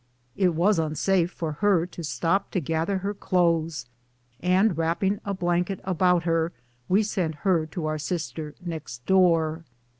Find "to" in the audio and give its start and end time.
1.85-2.03, 2.53-2.59, 7.67-7.85